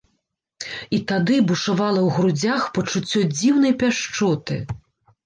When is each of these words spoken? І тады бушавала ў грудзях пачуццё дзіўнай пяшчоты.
І 0.97 0.99
тады 1.11 1.35
бушавала 1.51 2.01
ў 2.03 2.09
грудзях 2.19 2.61
пачуццё 2.79 3.21
дзіўнай 3.35 3.73
пяшчоты. 3.85 4.57